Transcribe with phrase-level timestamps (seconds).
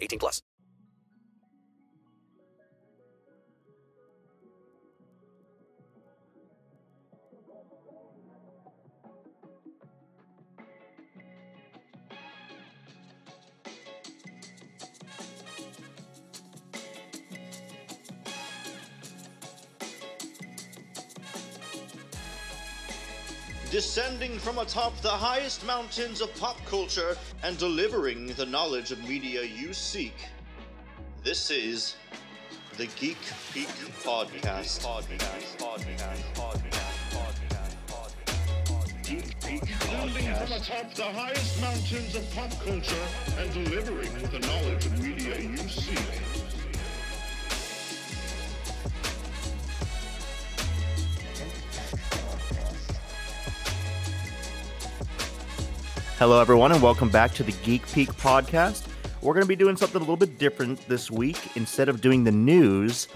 [0.00, 0.42] 18 plus.
[23.70, 29.42] Descending from atop the highest mountains of pop culture and delivering the knowledge of media
[29.42, 30.14] you seek.
[31.24, 31.96] This is
[32.76, 33.18] the Geek
[33.52, 33.66] Peak
[34.04, 34.86] Podcast.
[39.02, 45.40] Descending from atop the highest mountains of pop culture and delivering the knowledge of media
[45.40, 46.45] you seek.
[56.18, 58.86] Hello, everyone, and welcome back to the Geek Peak podcast.
[59.20, 61.36] We're going to be doing something a little bit different this week.
[61.56, 63.08] Instead of doing the news,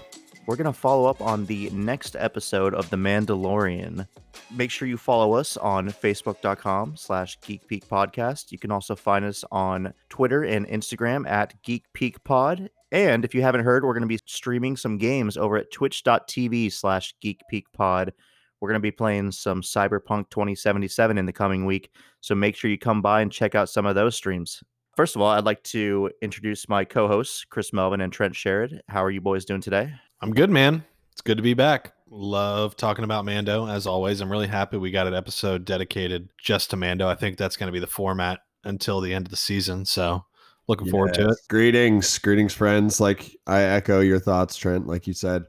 [0.45, 4.07] we're going to follow up on the next episode of The Mandalorian.
[4.51, 8.51] Make sure you follow us on facebook.com slash Geek Peak Podcast.
[8.51, 12.69] You can also find us on Twitter and Instagram at Geek Peak Pod.
[12.91, 16.71] And if you haven't heard, we're going to be streaming some games over at twitch.tv
[16.71, 18.13] slash Geek Peak Pod.
[18.61, 21.91] We're going to be playing some Cyberpunk 2077 in the coming week.
[22.21, 24.63] So make sure you come by and check out some of those streams.
[24.95, 28.79] First of all, I'd like to introduce my co hosts, Chris Melvin and Trent Sherrod.
[28.87, 29.91] How are you boys doing today?
[30.21, 30.85] I'm good, man.
[31.11, 31.93] It's good to be back.
[32.09, 34.21] Love talking about Mando as always.
[34.21, 37.07] I'm really happy we got an episode dedicated just to Mando.
[37.07, 39.85] I think that's going to be the format until the end of the season.
[39.85, 40.23] So
[40.67, 41.37] looking forward to it.
[41.49, 42.99] Greetings, greetings, friends.
[42.99, 44.87] Like I echo your thoughts, Trent.
[44.87, 45.43] Like you said,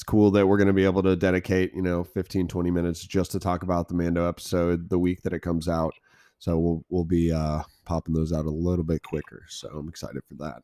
[0.00, 3.04] it's cool that we're going to be able to dedicate, you know, 15, 20 minutes
[3.04, 5.92] just to talk about the Mando episode the week that it comes out.
[6.38, 9.44] So we'll we'll be uh popping those out a little bit quicker.
[9.50, 10.62] So I'm excited for that.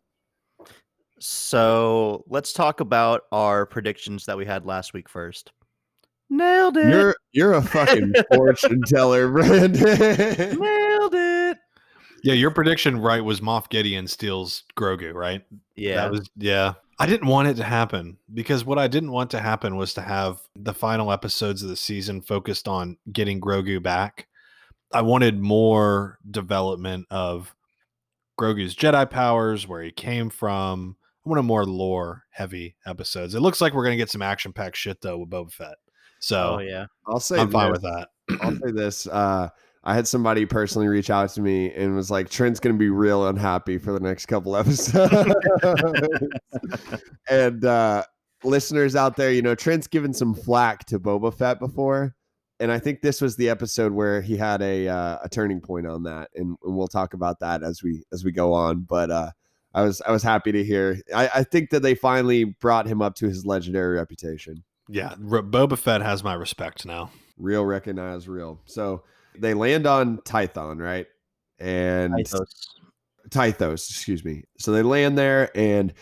[1.19, 5.53] So let's talk about our predictions that we had last week first.
[6.31, 6.89] Nailed it.
[6.89, 9.83] You're you're a fucking fortune teller, Brandon.
[10.59, 11.59] Nailed it.
[12.23, 15.45] Yeah, your prediction right was Moff Gideon steals Grogu, right?
[15.75, 15.97] Yeah.
[15.97, 16.73] That was yeah.
[16.99, 20.01] I didn't want it to happen because what I didn't want to happen was to
[20.01, 24.29] have the final episodes of the season focused on getting Grogu back.
[24.93, 27.55] I wanted more development of
[28.41, 30.97] Grogu's Jedi powers, where he came from.
[31.25, 33.35] I wanted more lore heavy episodes.
[33.35, 35.77] It looks like we're gonna get some action packed shit though with Boba Fett.
[36.21, 36.87] So Oh, yeah.
[37.07, 37.83] I'll say I'm fine this.
[37.83, 38.09] with that.
[38.41, 39.07] I'll say this.
[39.07, 39.49] Uh,
[39.87, 42.91] I had somebody personally reach out to me and was like, Trent's going to be
[42.91, 45.33] real unhappy for the next couple episodes.
[47.31, 48.03] and uh,
[48.43, 52.17] listeners out there, you know, Trent's given some flack to Boba Fett before.
[52.59, 55.87] And I think this was the episode where he had a uh, a turning point
[55.87, 58.81] on that, and, and we'll talk about that as we as we go on.
[58.81, 59.31] But uh,
[59.75, 60.99] I was I was happy to hear.
[61.15, 64.65] I, I think that they finally brought him up to his legendary reputation.
[64.89, 67.11] Yeah, Boba Fett has my respect now.
[67.37, 68.59] Real recognize real.
[68.65, 69.03] So
[69.41, 71.07] they land on Tython, right?
[71.59, 72.27] And
[73.31, 74.45] Tythos, excuse me.
[74.59, 75.93] So they land there and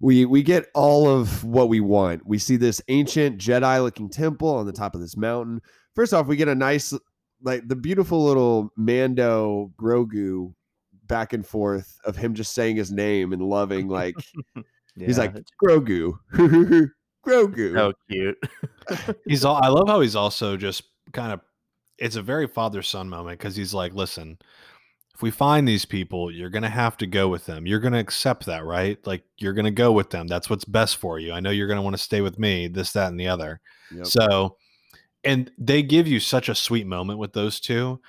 [0.00, 2.26] we we get all of what we want.
[2.26, 5.60] We see this ancient Jedi looking temple on the top of this mountain.
[5.94, 6.92] First off, we get a nice
[7.42, 10.54] like the beautiful little Mando Grogu
[11.06, 14.14] back and forth of him just saying his name and loving like
[14.96, 16.14] he's like Grogu.
[17.24, 17.74] Grogu.
[17.74, 18.36] so cute.
[19.26, 19.60] He's all.
[19.62, 21.40] I love how he's also just kind of.
[22.02, 24.38] It's a very father son moment because he's like, listen,
[25.14, 27.66] if we find these people, you're gonna have to go with them.
[27.66, 28.98] You're gonna accept that, right?
[29.06, 30.26] Like you're gonna go with them.
[30.26, 31.32] That's what's best for you.
[31.32, 32.66] I know you're gonna want to stay with me.
[32.68, 33.60] This, that, and the other.
[33.94, 34.06] Yep.
[34.06, 34.56] So,
[35.22, 38.00] and they give you such a sweet moment with those two.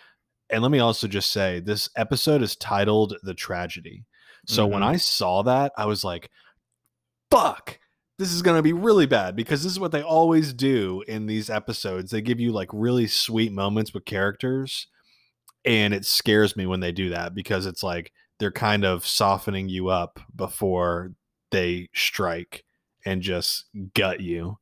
[0.50, 4.06] And let me also just say, this episode is titled "The Tragedy."
[4.48, 4.88] So when Mhm.
[4.88, 6.30] I saw that, I was like,
[7.31, 7.80] fuck.
[8.19, 11.25] This is going to be really bad because this is what they always do in
[11.25, 12.12] these episodes.
[12.12, 14.88] They give you like really sweet moments with characters
[15.65, 19.69] and it scares me when they do that because it's like they're kind of softening
[19.69, 21.13] you up before
[21.51, 22.63] they strike
[23.06, 24.57] and just gut you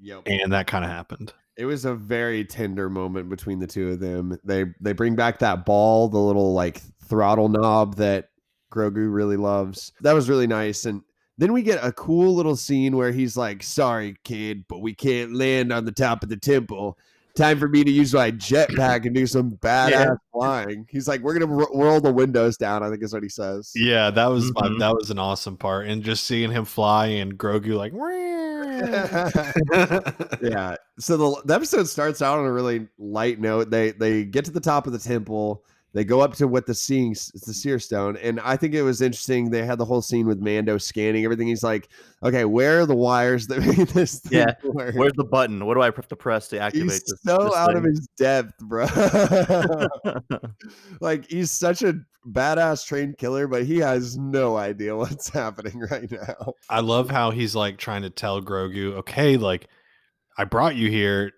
[0.00, 0.22] Yep.
[0.26, 4.00] and that kind of happened It was a very tender moment between the two of
[4.00, 4.36] them.
[4.44, 8.30] They they bring back that ball, the little like throttle knob that
[8.72, 9.92] Grogu really loves.
[10.00, 10.84] That was really nice.
[10.84, 11.02] And
[11.38, 15.34] then we get a cool little scene where he's like, "Sorry, kid, but we can't
[15.34, 16.98] land on the top of the temple.
[17.36, 20.14] Time for me to use my jetpack and do some badass Yeah.
[20.32, 23.28] flying." He's like, "We're gonna ro- roll the windows down." I think is what he
[23.28, 23.72] says.
[23.74, 24.78] yeah that was my- Mhm.
[24.78, 27.92] that was an awesome part and just seeing him fly and grogu like
[30.42, 30.76] yeah.
[30.98, 33.70] So the, the episode starts out on a really light note.
[33.70, 35.64] They they get to the top of the temple.
[35.94, 38.82] They go up to what the seeing it's the seer stone, and I think it
[38.82, 39.48] was interesting.
[39.48, 41.46] They had the whole scene with Mando scanning everything.
[41.46, 41.88] He's like,
[42.24, 45.64] "Okay, where are the wires that make this thing Yeah, work?" Where's the button?
[45.64, 47.20] What do I have to press to activate He's this?
[47.24, 48.86] so this out of his depth, bro.
[51.00, 51.94] like he's such a
[52.28, 56.52] badass trained killer, but he has no idea what's happening right now.
[56.70, 59.68] i love how he's like trying to tell grogu okay like
[60.38, 61.32] i brought you here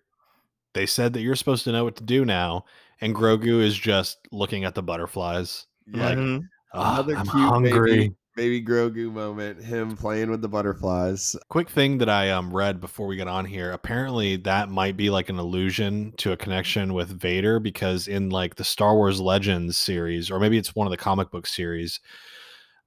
[0.75, 2.65] they said that you're supposed to know what to do now
[3.01, 6.43] and grogu is just looking at the butterflies like Mhm.
[6.75, 9.63] "Ah, Another i'm cute hungry baby, baby Grogu moment.
[9.63, 11.35] Him playing with the butterflies.
[11.49, 13.73] quick thing that I um read before we get on here.
[13.73, 18.57] Apparently, that might be like an allusion to a connection with Vader because in like
[18.57, 21.99] the Star Wars Legends series, or maybe it's one of the comic book series,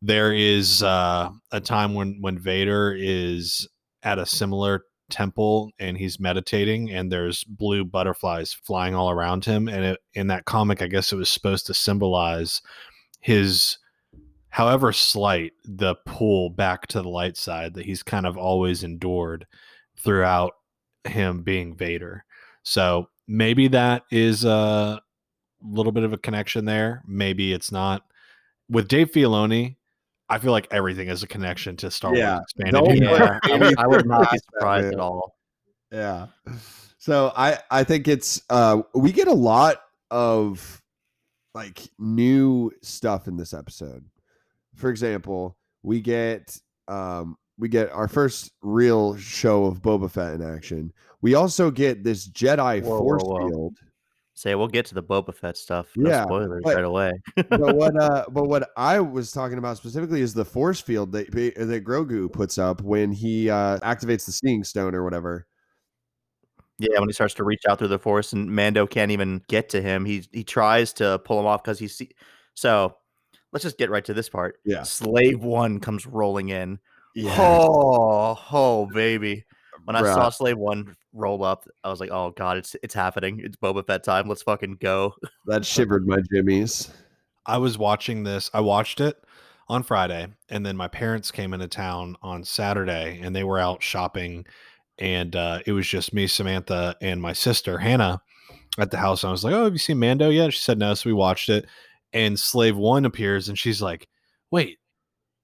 [0.04, 3.68] there is uh, a time when when Vader is
[4.04, 9.68] at a similar temple and he's meditating and there's blue butterflies flying all around him
[9.68, 12.62] and it, in that comic i guess it was supposed to symbolize
[13.20, 13.78] his
[14.50, 19.46] however slight the pull back to the light side that he's kind of always endured
[19.98, 20.54] throughout
[21.06, 22.26] him being Vader.
[22.64, 25.02] So maybe that is a
[25.62, 27.04] little bit of a connection there.
[27.08, 28.04] Maybe it's not.
[28.70, 29.76] With Dave Filoni,
[30.30, 32.36] I feel like everything is a connection to Star Yeah.
[32.36, 35.36] Wars expanded Yeah, I would, I would not be surprised at all.
[35.92, 36.28] Yeah.
[36.98, 39.82] So I I think it's uh we get a lot
[40.12, 40.82] of
[41.56, 44.06] like new stuff in this episode.
[44.76, 50.42] For example, we get um we get our first real show of Boba Fett in
[50.42, 50.94] action.
[51.22, 53.48] We also get this Jedi Whoa, whoa, force whoa.
[53.50, 53.78] field.
[54.40, 55.88] Say we'll get to the Boba Fett stuff.
[55.98, 57.12] No Yeah, spoilers but- right away.
[57.50, 61.30] but what uh but what I was talking about specifically is the force field that
[61.34, 65.46] that Grogu puts up when he uh activates the seeing stone or whatever.
[66.78, 69.68] Yeah, when he starts to reach out through the force and Mando can't even get
[69.72, 72.12] to him, he he tries to pull him off because he see.
[72.54, 72.96] So
[73.52, 74.62] let's just get right to this part.
[74.64, 74.84] Yeah.
[74.84, 76.80] Slave One comes rolling in.
[77.14, 77.36] Yeah.
[77.38, 79.44] Oh, oh, baby!
[79.90, 80.14] When I Bruh.
[80.14, 83.42] saw Slave One roll up, I was like, "Oh God, it's it's happening!
[83.44, 84.30] It's Boba Fett time!
[84.30, 85.16] Let's fucking go!"
[85.48, 86.92] That shivered my jimmies.
[87.48, 88.52] I was watching this.
[88.54, 89.18] I watched it
[89.68, 93.82] on Friday, and then my parents came into town on Saturday, and they were out
[93.82, 94.46] shopping,
[95.00, 98.22] and uh, it was just me, Samantha, and my sister Hannah
[98.78, 99.24] at the house.
[99.24, 101.14] And I was like, "Oh, have you seen Mando yet?" She said no, so we
[101.14, 101.66] watched it.
[102.14, 104.08] And Slave One appears, and she's like,
[104.52, 104.78] "Wait,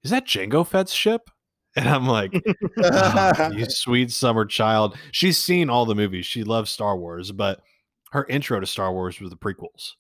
[0.04, 1.32] is that Jango Fett's ship?"
[1.76, 2.34] And I'm like,
[2.82, 6.26] "Oh, "You sweet summer child." She's seen all the movies.
[6.26, 7.62] She loves Star Wars, but
[8.12, 9.94] her intro to Star Wars was the prequels.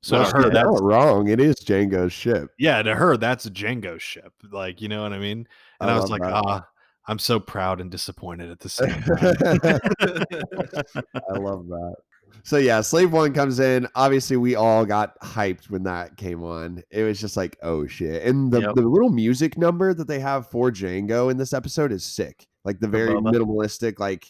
[0.00, 1.28] So Well, to her, that's not wrong.
[1.28, 2.50] It is Jango's ship.
[2.58, 4.32] yeah, to her, that's a Django ship.
[4.50, 5.46] Like, you know what I mean?
[5.80, 6.64] And I I, was like, ah,
[7.08, 9.18] I'm so proud and disappointed at the same time.
[11.34, 11.96] I love that.
[12.42, 13.86] So yeah, Slave One comes in.
[13.94, 16.82] Obviously, we all got hyped when that came on.
[16.90, 18.22] It was just like, oh shit!
[18.24, 18.74] And the, Yep.
[18.76, 22.46] the little music number that they have for Jango in this episode is sick.
[22.64, 24.26] Like the very minimalistic, like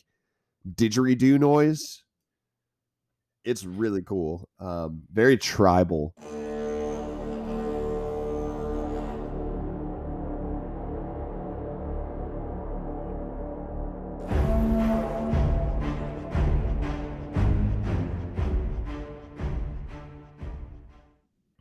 [0.75, 2.03] didgeridoo noise.
[3.45, 4.49] It's really cool.
[4.59, 6.15] Um, very tribal.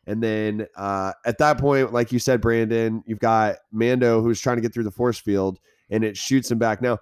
[0.07, 4.55] And then uh, at that point, like you said, Brandon, you've got Mando who's trying
[4.55, 5.59] to get through the force field
[5.89, 6.81] and it shoots him back.
[6.81, 6.97] Now,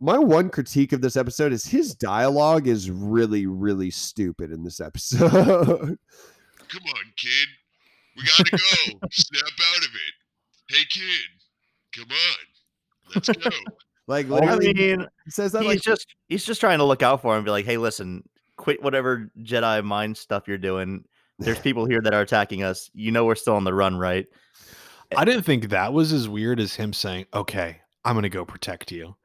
[0.00, 4.80] my one critique of this episode is his dialogue is really, really stupid in this
[4.80, 5.30] episode.
[5.30, 7.48] Come on, kid.
[8.16, 8.98] We gotta go.
[9.10, 10.74] Snap out of it.
[10.74, 11.30] Hey, kid.
[11.96, 13.14] Come on.
[13.14, 13.50] Let's go.
[14.06, 17.22] like, I mean, he says that he's like, just he's just trying to look out
[17.22, 18.22] for him and be like, "Hey, listen,
[18.56, 21.04] quit whatever Jedi mind stuff you're doing.
[21.40, 22.90] There's people here that are attacking us.
[22.94, 24.26] You know, we're still on the run, right?"
[25.16, 28.44] I didn't think that was as weird as him saying, "Okay, I'm going to go
[28.44, 29.16] protect you."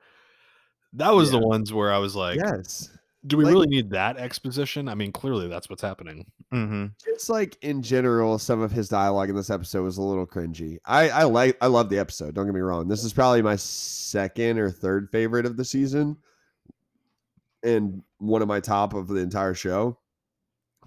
[0.93, 2.89] That was the ones where I was like, yes.
[3.27, 6.25] "Do we Like- really need that exposition?" I mean, clearly that's what's happening.
[6.53, 6.85] Mm-hmm.
[7.03, 10.77] Just like in general, some of his dialogue in this episode was a little cringy.
[10.85, 12.33] I I like I love the episode.
[12.33, 12.87] Don't get me wrong.
[12.87, 16.17] This is probably my second or third favorite of the season,
[17.61, 19.97] and one of my top of the entire show.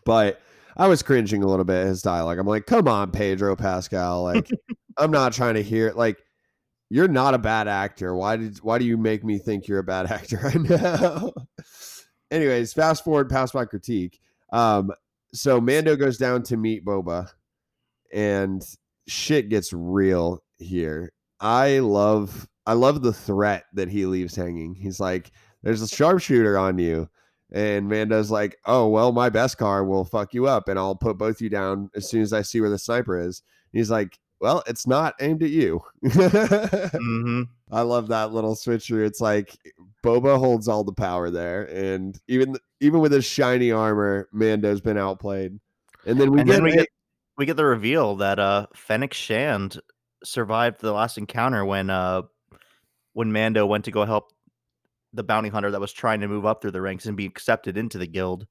[0.04, 0.40] But
[0.78, 2.38] I was cringing a little bit at his dialogue.
[2.38, 4.22] I'm like, come on, Pedro Pascal.
[4.22, 4.48] Like,
[4.98, 5.96] I'm not trying to hear it.
[5.96, 6.18] like
[6.90, 8.14] you're not a bad actor.
[8.14, 11.32] Why did why do you make me think you're a bad actor right now?
[12.30, 14.20] Anyways, fast forward past my critique.
[14.52, 14.92] Um,
[15.32, 17.30] so Mando goes down to meet Boba,
[18.12, 18.64] and
[19.06, 21.12] shit gets real here.
[21.40, 24.74] I love I love the threat that he leaves hanging.
[24.74, 25.30] He's like,
[25.62, 27.08] "There's a sharpshooter on you,"
[27.52, 31.40] and Mando's like, "Oh well, my Beskar will fuck you up, and I'll put both
[31.40, 34.86] you down as soon as I see where the sniper is." he's like, "Well, it's
[34.86, 37.42] not aimed at you." Mm-hmm.
[37.70, 39.04] I love that little switcher.
[39.04, 39.56] It's like
[40.02, 44.96] Boba holds all the power there, and even even with his shiny armor, Mando's been
[44.98, 45.58] outplayed.
[46.06, 46.88] And then we And get, then we a- get
[47.36, 49.80] we get the reveal that uh Fennec Shand
[50.24, 52.22] survived the last encounter when uh
[53.12, 54.32] when Mando went to go help
[55.12, 57.76] the bounty hunter that was trying to move up through the ranks and be accepted
[57.76, 58.46] into the guild.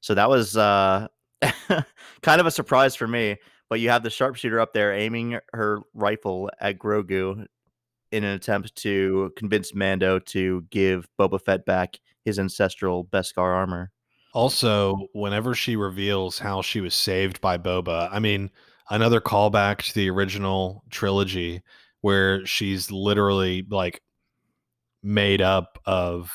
[0.00, 1.08] So that was uh
[2.22, 3.36] kind of a surprise for me.
[3.68, 7.44] But you have the sharpshooter up there aiming her rifle at Grogu
[8.10, 13.90] in an attempt to convince Mando to give Boba Fett back his ancestral Beskar armor.
[14.32, 18.50] Also, whenever she reveals how she was saved by Boba, I mean,
[18.90, 21.62] another callback to the original trilogy
[22.00, 24.00] where she's literally like
[25.02, 26.30] made up of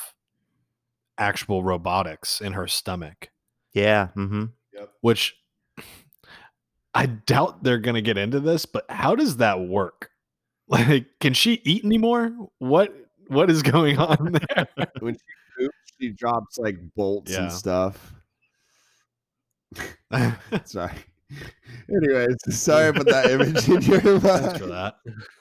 [1.18, 3.30] actual robotics in her stomach,
[3.74, 4.10] Yeah.
[4.16, 4.46] Mm-hmm.
[5.02, 5.36] which
[6.94, 10.10] I doubt they're going to get into this, but how does that work?
[10.70, 12.32] Like, can she eat anymore?
[12.60, 12.96] What
[13.28, 14.68] what is going on there?
[15.02, 15.20] when she
[15.58, 17.44] poops, she drops like bolts Yeah.
[17.44, 18.14] and stuff.
[20.66, 20.94] Sorry.
[21.90, 24.94] Anyways, sorry about that image in your Thanks for mind.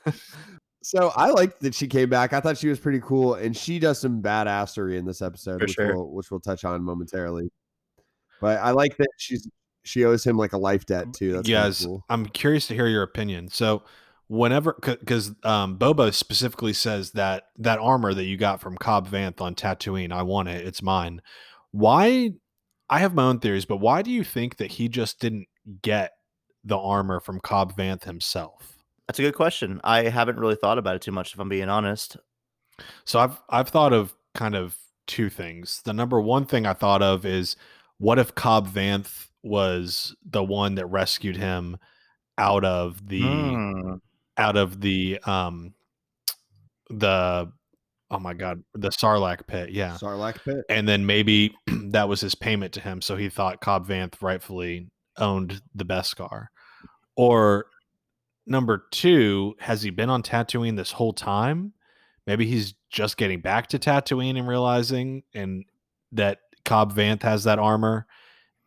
[0.04, 0.14] that.
[0.82, 2.32] So I liked that she came back.
[2.32, 5.66] I thought she was pretty cool, and she does some badassery in this episode, For
[5.66, 5.94] which sure.
[5.94, 7.50] we'll which we'll touch on momentarily.
[8.40, 9.48] But I like that she's
[9.84, 11.32] she owes him like a life debt too.
[11.32, 12.04] That's yes, cool.
[12.08, 13.48] I'm curious to hear your opinion.
[13.48, 13.82] So,
[14.28, 19.40] whenever because um, Boba specifically says that that armor that you got from Cobb Vanth
[19.40, 20.66] on Tatooine, I want it.
[20.66, 21.22] It's mine.
[21.70, 22.32] Why?
[22.90, 25.46] I have my own theories, but why do you think that he just didn't
[25.80, 26.12] get
[26.62, 28.71] the armor from Cobb Vanth himself?
[29.12, 29.78] That's a good question.
[29.84, 32.16] I haven't really thought about it too much, if I'm being honest.
[33.04, 34.74] So I've I've thought of kind of
[35.06, 35.82] two things.
[35.84, 37.54] The number one thing I thought of is
[37.98, 41.76] what if Cobb Vanth was the one that rescued him
[42.38, 43.94] out of the Hmm.
[44.38, 45.74] out of the um
[46.88, 47.52] the
[48.10, 50.64] oh my god the Sarlacc pit yeah Sarlacc pit.
[50.70, 51.54] and then maybe
[51.90, 54.88] that was his payment to him so he thought Cobb Vanth rightfully
[55.18, 56.46] owned the Beskar
[57.14, 57.66] or
[58.46, 61.72] number 2 has he been on Tatooine this whole time
[62.26, 65.64] maybe he's just getting back to Tatooine and realizing and
[66.12, 68.06] that Cobb Vanth has that armor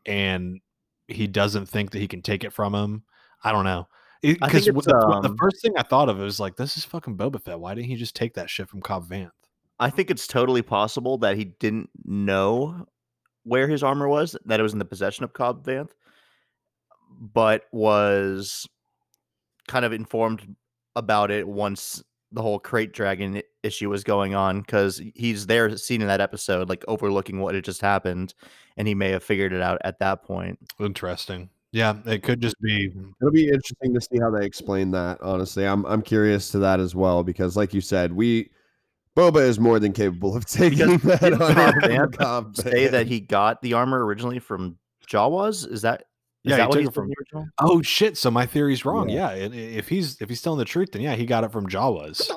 [0.06, 0.60] and
[1.08, 3.04] he doesn't think that he can take it from him
[3.44, 3.88] I don't know
[4.34, 7.42] because it's, the, um, first thing I thought of was like, this is fucking Boba
[7.42, 7.60] Fett.
[7.60, 9.32] Why didn't he just take that shit from Cobb Vanth?
[9.80, 12.88] I think it's totally possible that he didn't know
[13.44, 15.92] where his armor was, that it was in the possession of Cobb Vanth,
[17.20, 18.68] but was
[19.68, 20.56] kind of informed
[20.96, 26.02] about it once the whole krayt dragon issue was going on because he's there seen
[26.02, 28.34] in that episode like overlooking what had just happened
[28.78, 31.50] and he may have figured it out at that point Interesting.
[31.76, 32.88] Yeah, it could just be.
[32.88, 33.10] Mm-hmm.
[33.20, 35.20] It'll be interesting to see how they explain that.
[35.22, 38.50] Honestly, I'm I'm curious to that as well because, like you said, we
[39.16, 43.08] Boba is more than capable of taking that on Cobb from Vanth Cobb say that
[43.08, 46.06] he got the armor originally from jawas is that is
[46.46, 48.18] Yeah, he that what took he it from- in the original Oh shit!
[48.18, 49.10] So my theory's wrong.
[49.10, 49.34] Yeah.
[49.34, 51.52] Yeah, i- i- if he's if he's telling the truth, then yeah, he got it
[51.52, 52.30] from Jawas.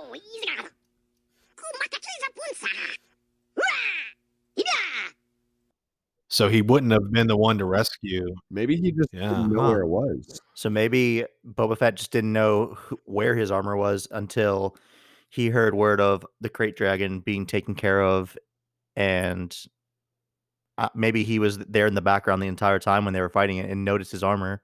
[6.31, 8.35] So he wouldn't have been the one to rescue.
[8.51, 9.69] Maybe he just Yeah, didn't know huh.
[9.71, 10.41] where it was.
[10.55, 14.77] So maybe Boba Fett just didn't know who, where his armor was until
[15.31, 18.37] he heard word of the krayt dragon being taken care of,
[18.95, 19.57] and
[20.79, 23.59] uh, maybe he was there in the background the entire time when they were fighting
[23.59, 24.63] it and noticed his armor.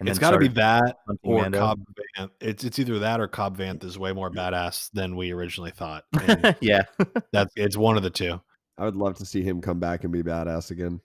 [0.00, 1.58] And it's then got to be that or Mando.
[1.58, 1.84] Cobb
[2.18, 2.30] Vanth.
[2.40, 6.04] It's it's either that or Cobb Vanth is way more badass than we originally thought.
[6.60, 6.82] Yeah,
[7.32, 8.40] that's it's one of the two.
[8.78, 11.00] I would love to see him come back and be badass again.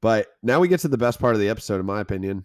[0.00, 2.44] But now we get to the best part of the episode, in my opinion,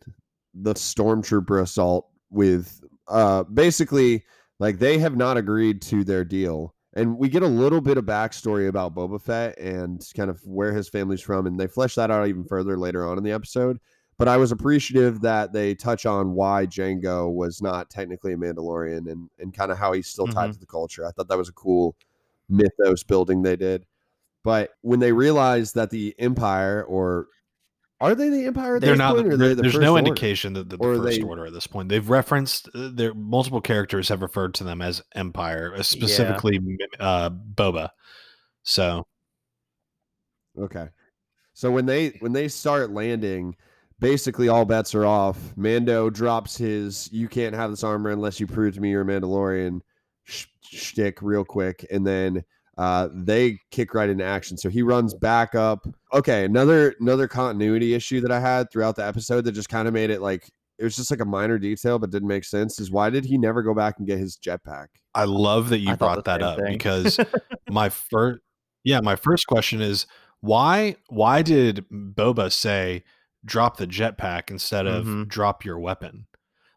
[0.53, 4.24] the stormtrooper assault with uh basically
[4.60, 6.75] like they have not agreed to their deal.
[6.93, 10.74] And we get a little bit of backstory about Boba Fett and kind of where
[10.74, 13.79] his family's from, and they flesh that out even further later on in the episode.
[14.17, 19.10] But I was appreciative that they touch on why Jango was not technically a Mandalorian
[19.12, 20.53] and, and kind of how he's still tied Mhm.
[20.53, 21.05] to the culture.
[21.05, 21.95] I thought that was a cool
[22.50, 23.86] mythos building they did.
[24.43, 27.27] But when they realized that the Empire, or
[28.01, 29.15] are they the Empire They're not.
[29.15, 30.00] point, they the there's no Order?
[30.08, 31.88] indication that the, the first they- order at this point.
[31.89, 36.60] They've referenced uh, their multiple characters have referred to them as Empire, uh, specifically
[37.00, 37.89] uh, Boba.
[38.63, 39.08] So
[40.60, 40.88] Okay.
[41.53, 43.55] So when they when they start landing,
[44.00, 45.38] basically all bets are off.
[45.55, 49.05] Mando drops his "You can't have this armor unless you prove to me you're a
[49.05, 49.81] Mandalorian"
[50.24, 52.43] sh- shtick real quick, and then
[52.82, 54.58] uh, they kick right into action.
[54.58, 55.86] So he runs back up.
[56.14, 59.94] Okay, another another continuity issue that I had throughout the episode that just kind of
[59.94, 62.80] made it like it was just like a minor detail but didn't make sense.
[62.80, 64.88] Is why did he never go back and get his jetpack?
[65.14, 66.74] I love that you I brought that up thing.
[66.74, 67.20] because
[67.70, 68.40] my first,
[68.84, 70.08] yeah, my first question is
[70.40, 70.96] why?
[71.10, 73.04] Why did Boba say
[73.46, 75.28] drop the jetpack instead of Mhm.
[75.28, 76.26] drop your weapon?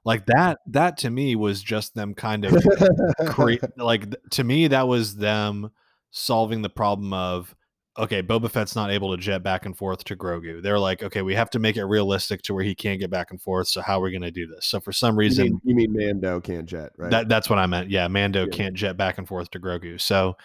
[0.04, 0.58] Like that.
[0.66, 2.62] That to me was just them kind of
[3.26, 3.62] create.
[3.78, 5.70] Like to me, that was them
[6.14, 7.54] solving the problem of
[7.96, 10.60] okay, Boba Fett's not able to jet back and forth to Grogu.
[10.60, 13.30] They're like, okay, we have to make it realistic to where he can't get back
[13.30, 13.68] and forth.
[13.68, 14.66] So how are we going to do this?
[14.66, 17.10] So for some You reason, mean, you mean Mando can't jet, right?
[17.12, 17.90] that that's what I meant.
[17.90, 18.50] Yeah, Mando Yeah.
[18.50, 20.00] can't jet back and forth to Grogu.
[20.00, 20.36] So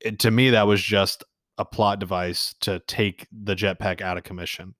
[0.00, 1.22] it, to me, that was just
[1.56, 4.74] a plot device to take the jetpack out of commission.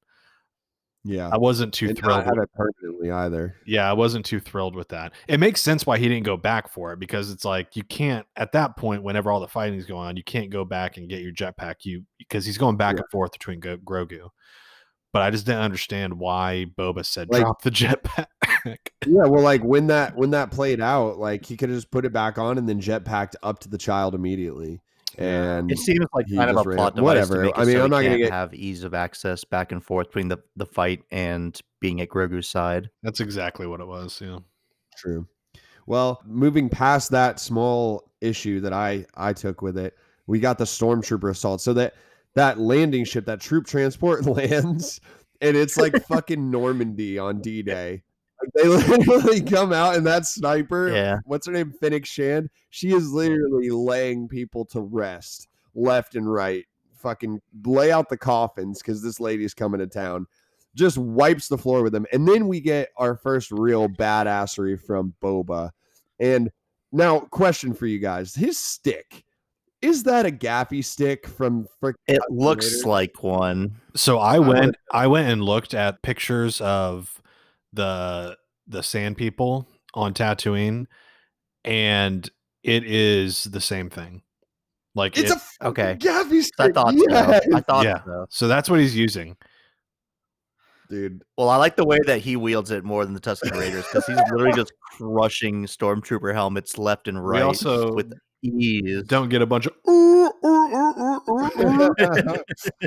[1.05, 1.29] Yeah.
[1.33, 2.27] I wasn't too And thrilled.
[2.27, 3.57] with- it permanently either.
[3.67, 5.13] yeah, I wasn't too thrilled with that.
[5.29, 8.27] It makes sense why he didn't go back for it because it's like you can't
[8.37, 11.21] at that point, whenever all the fighting's going on, you can't go back and get
[11.23, 11.77] your jetpack.
[11.85, 13.03] You because he's going back Yeah.
[13.03, 14.29] and forth between Go, Grogu.
[15.11, 18.27] But I just didn't understand why Boba said Like- drop the jetpack.
[19.07, 22.05] Yeah, well, like when that when that played out, like he could have just put
[22.05, 24.83] it back on and then jetpacked up to the child immediately.
[25.19, 27.35] And It seems like he kind of a just ran- plot device whatever.
[27.35, 29.43] to make it I mean, so I'm not gonna can't get- have ease of access
[29.45, 32.89] back and forth between the, the fight and being at Grogu's side.
[33.03, 34.21] That's exactly what it was.
[34.25, 34.39] Yeah.
[34.97, 35.27] True.
[35.87, 40.65] Well, moving past that small issue that I I took with it, we got the
[40.65, 41.61] stormtrooper assault.
[41.63, 41.95] So that
[42.35, 45.01] that landing ship, that troop transport lands,
[45.41, 48.03] and it's like fucking Normandy on D Day.
[48.55, 48.69] Like they
[49.07, 51.19] literally come out, and that sniper, Yeah.
[51.25, 56.65] what's her name, Phoenix Shand, she is literally laying people to rest left and right.
[56.97, 60.27] Fucking lay out the coffins because this lady's coming to town
[60.75, 62.07] just wipes the floor with them.
[62.13, 65.71] And then we get our first real badassery from Boba.
[66.19, 66.51] And
[66.91, 69.25] now, question for you guys: His stick
[69.81, 71.97] is that a gaffy stick from frick?
[72.09, 72.85] It looks Raiders?
[72.87, 73.77] like one.
[73.95, 77.23] So I went I went and looked at pictures of
[77.79, 78.37] the
[78.67, 80.85] the sand people on Tatooine
[81.65, 82.29] and
[82.63, 84.21] it is the same thing.
[84.95, 85.97] Like It's it- a okay.
[85.99, 86.59] gaffy stick.
[86.59, 87.45] I thought yes.
[87.51, 87.57] so.
[87.57, 88.03] I thought Yeah.
[88.05, 88.27] so.
[88.29, 89.37] so that's what he's using.
[90.91, 91.23] dude.
[91.37, 94.07] Well, I like the way that he wields it more than the Tusken Raiders because
[94.07, 98.13] he's literally just crushing stormtrooper helmets left and right We also with
[98.43, 99.05] ease.
[99.07, 99.73] don't get a bunch of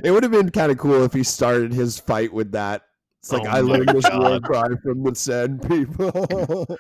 [0.03, 2.83] it would have been kind of cool if he started his fight with that.
[3.21, 6.65] It's like Oh I learned this war cry from the Sand people.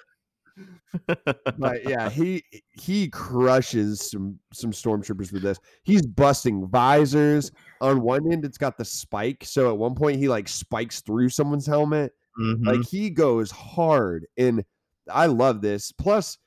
[1.57, 5.59] but yeah, he he crushes some some stormtroopers with this.
[5.83, 7.51] He's busting visors.
[7.79, 9.43] On one end, it's got the spike.
[9.45, 12.13] So at one point, he like spikes through someone's helmet.
[12.39, 12.65] Mhm.
[12.65, 14.63] Like he goes hard, and
[15.09, 15.91] I love this.
[15.91, 16.37] Plus,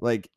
[0.00, 0.30] like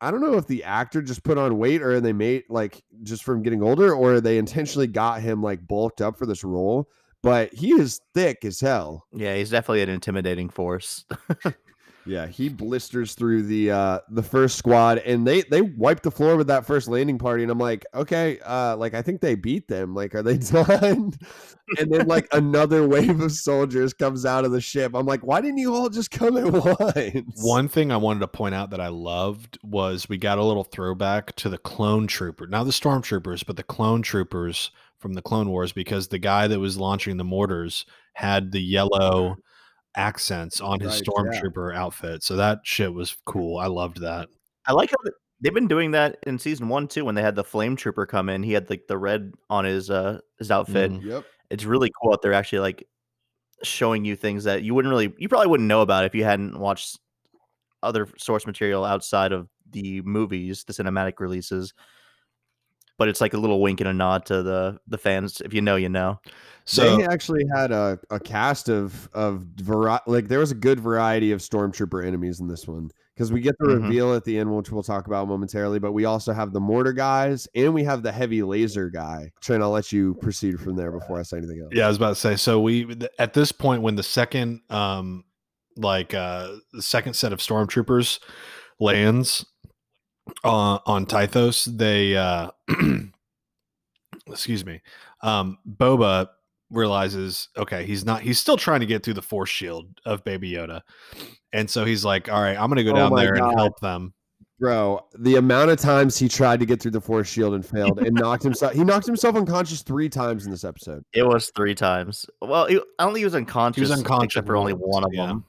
[0.00, 3.24] I don't know if the actor just put on weight or they made like just
[3.24, 6.88] from getting older, or they intentionally got him like bulked up for this role.
[7.22, 9.06] But he is thick as hell.
[9.12, 11.04] yeah, he's definitely an intimidating force.
[12.04, 16.36] Yeah, he blisters through the uh the first squad and they they wipe the floor
[16.36, 19.68] with that first landing party and I'm like, okay, uh like I think they beat
[19.68, 19.94] them.
[19.94, 21.14] Like are they done?
[21.78, 24.94] and then like another wave of soldiers comes out of the ship.
[24.94, 27.42] I'm like, why didn't you all just come at once?
[27.42, 30.64] One thing I wanted to point out that I loved was we got a little
[30.64, 35.50] throwback to the clone trooper, not the stormtroopers, but the clone troopers from the Clone
[35.50, 37.84] Wars, because the guy that was launching the mortars
[38.14, 39.36] had the yellow
[39.96, 41.40] accents on his Right, yeah.
[41.40, 42.22] stormtrooper outfit.
[42.22, 43.58] So that shit was cool.
[43.58, 44.28] I loved that.
[44.66, 47.04] I like how they've been doing that in season one too.
[47.04, 49.90] When they had the flame trooper come in, he had like the red on his
[49.90, 50.92] uh his outfit.
[50.92, 51.04] Mhm.
[51.04, 51.24] Yep.
[51.50, 52.86] It's really cool that they're actually like
[53.62, 56.58] showing you things that you wouldn't really, you probably wouldn't know about if you hadn't
[56.58, 56.98] watched
[57.82, 61.74] other source material outside of the movies, the cinematic releases.
[63.02, 65.40] But it's like a little wink and a nod to the the fans.
[65.40, 66.20] If you know, you know.
[66.66, 70.78] So they actually had a, a cast of of vari- like there was a good
[70.78, 73.82] variety of stormtrooper enemies in this one because we get the Mhm.
[73.82, 75.80] reveal at the end, which we'll talk about momentarily.
[75.80, 79.32] But we also have the mortar guys and we have the heavy laser guy.
[79.40, 81.72] Trent, I'll let you proceed from there before I say anything else.
[81.74, 82.36] Yeah, I was about to say.
[82.36, 85.24] So we at this point when the second um
[85.76, 88.20] like uh the second set of stormtroopers
[88.78, 89.44] lands
[90.44, 92.50] uh, on Tythos, they uh
[94.26, 94.80] excuse me.
[95.22, 96.28] Um Boba
[96.70, 100.52] realizes okay, he's not he's still trying to get through the force shield of Baby
[100.52, 100.82] Yoda.
[101.52, 103.50] And so he's like, "All right, I'm going to go Oh down my there God.
[103.50, 104.14] and help them."
[104.58, 107.98] Bro, the amount of times he tried to get through the force shield and failed
[107.98, 111.04] and knocked himself he knocked himself unconscious three times in this episode.
[111.12, 112.26] It was three times.
[112.40, 113.76] Well, he, I don't think he was unconscious.
[113.76, 115.26] He was unconscious for only one of yeah.
[115.26, 115.44] them.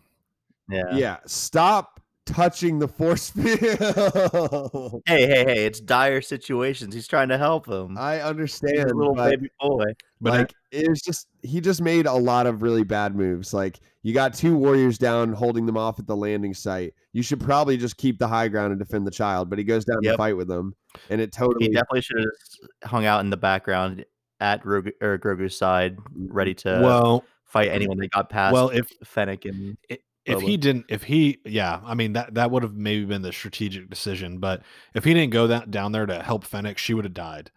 [0.69, 0.95] Yeah.
[0.95, 1.92] Yeah, stop
[2.25, 5.01] touching the force field.
[5.05, 5.65] Hey, hey, hey!
[5.65, 6.93] It's dire situations.
[6.93, 7.97] He's trying to help him.
[7.97, 9.85] I He's understand, a little but baby boy.
[10.21, 13.53] But I- like it was just he just made a lot of really bad moves.
[13.53, 16.93] Like you got two warriors down, holding them off at the landing site.
[17.11, 19.49] You should probably just keep the high ground and defend the child.
[19.49, 20.75] But he goes down to fight with them,
[21.09, 21.65] and it totally.
[21.67, 24.05] He totally definitely should have hung out in the background
[24.39, 28.53] at Grogu, or Grogu's side, ready to well, fight anyone that got past.
[28.53, 32.49] well, if Fennec and i- if he didn't if he yeah i mean that that
[32.49, 34.61] would have maybe been the strategic decision but
[34.95, 37.51] if he didn't go that down there to help fennec she would have died.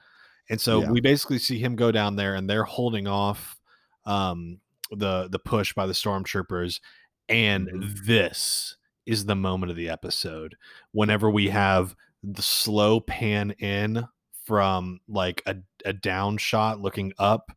[0.48, 0.90] And so Yeah.
[0.90, 3.58] we basically see him go down there and they're holding off
[4.04, 6.80] um the the push by the stormtroopers
[7.28, 7.68] and
[8.04, 10.56] this is the moment of the episode.
[10.92, 14.06] Whenever we have the slow pan in
[14.44, 17.50] from like a, a down shot looking up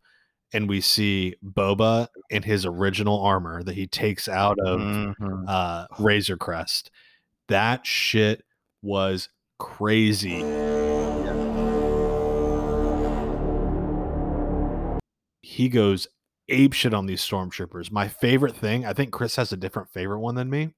[0.53, 5.45] and we see Boba in his original armor that he takes out of Mhm.
[5.47, 6.89] uh, Razor Crest.
[7.47, 8.43] That shit
[8.81, 10.43] was crazy.
[15.41, 16.07] He goes
[16.47, 17.91] ape shit on these stormtroopers.
[17.91, 20.73] My favorite thing, I think Chris has a different favorite one than me.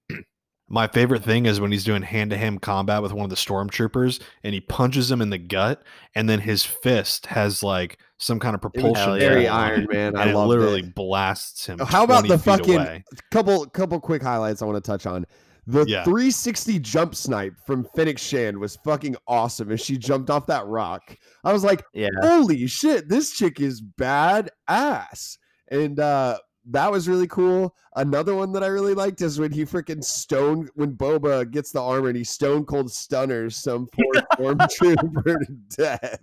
[0.72, 3.36] My favorite thing is when he's doing hand to hand combat with one of the
[3.36, 5.84] stormtroopers and he punches him in the gut,
[6.16, 9.20] and then his fist has like some kind of it propulsion.
[9.20, 9.56] Very yeah.
[9.56, 10.16] Iron it, Man.
[10.16, 10.96] I and it love literally it.
[10.96, 11.78] blasts him.
[11.80, 13.04] How about the fucking away.
[13.32, 15.26] couple couple quick highlights I want to touch on?
[15.68, 16.04] The Yeah.
[16.06, 21.16] 360 jump snipe from Fennec Shand was fucking awesome as she jumped off that rock.
[21.44, 25.38] I was like, yeah, holy shit, this chick is bad ass.
[25.68, 26.38] And uh
[26.70, 27.76] that was really cool.
[27.96, 31.82] Another one that I really liked is when he freaking stone when Boba gets the
[31.82, 36.20] armor and he stone cold stunners some poor stormtrooper to death.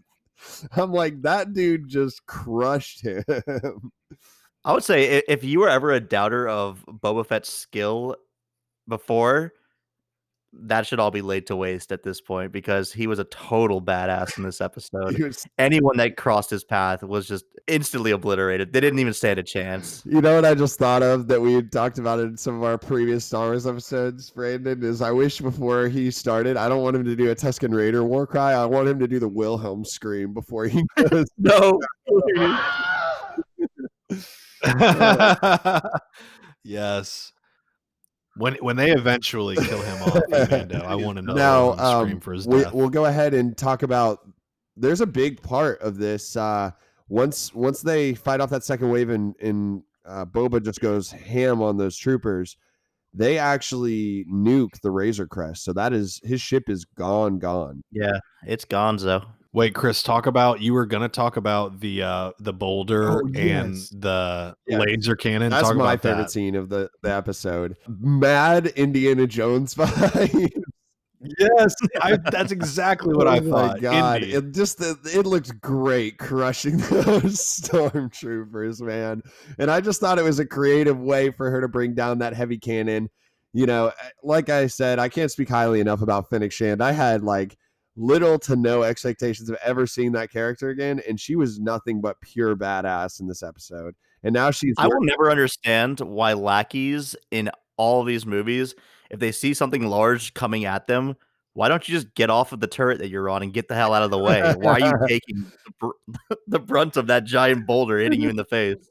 [0.77, 3.25] I'm like, that dude just crushed him.
[4.65, 8.17] I would say if you were ever a doubter of Boba Fett's skill
[8.87, 9.53] before,
[10.61, 13.81] that should all be laid to waste at this point because he was a total
[13.81, 15.19] badass in this episode.
[15.19, 18.73] Was- Anyone that crossed his path was just instantly obliterated.
[18.73, 20.03] They didn't even stand a chance.
[20.05, 22.79] You know what I just thought of that we talked about in some of our
[22.79, 27.05] previous Star Wars episodes, Brandon, is I wish before he started, I don't want him
[27.05, 28.53] to do a Tusken Raider war cry.
[28.53, 31.27] I want him to do the Wilhelm scream before he goes.
[31.39, 31.79] No,
[34.65, 35.89] uh,
[36.65, 37.33] yes.
[38.39, 42.15] When when they eventually kill him off, Mando, I want another now, one to scream
[42.15, 42.73] um, for his we, death.
[42.73, 44.21] we'll go ahead and talk about.
[44.77, 46.37] There's a big part of this.
[46.37, 46.71] Uh,
[47.09, 51.61] once once they fight off that second wave and and uh, Boba just goes ham
[51.61, 52.57] on those troopers,
[53.13, 55.65] they actually nuke the Razor Crest.
[55.65, 57.83] So that is his ship is gone, gone.
[57.91, 59.27] yeah, it's Gonzo.
[59.55, 63.75] Wait, Chris, talk about you were gonna talk about the uh the boulder Oh, and
[63.93, 64.81] the Yes.
[64.87, 65.51] laser cannon.
[65.51, 66.31] That's talk my about favorite that.
[66.31, 67.77] scene of the, the episode.
[67.89, 70.53] Mad Indiana Jones fight.
[71.41, 73.81] Yes, I, that's exactly what I Oh my thought.
[73.81, 74.35] God, Indy.
[74.37, 79.23] it just it, it looked great crushing those stormtroopers, man.
[79.59, 82.35] And I just thought it was a creative way for her to bring down that
[82.35, 83.09] heavy cannon.
[83.55, 86.83] You know, eh, like I said, I can't speak highly enough about Fennec Shand.
[86.83, 87.57] I had like
[87.99, 92.21] little to no expectations of ever seeing that character again, and she was nothing but
[92.21, 93.95] pure badass in this episode.
[94.23, 98.75] And now she's I will never understand why lackeys in all these movies,
[99.11, 101.17] if they see something large coming at them,
[101.55, 103.75] why don't you just get off of the turret that you're on and get the
[103.75, 104.55] hell out of the way?
[104.59, 108.37] Why are you taking the, br- the brunt of that giant boulder hitting you in
[108.37, 108.89] the face?